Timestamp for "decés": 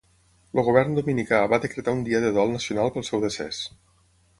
3.29-3.67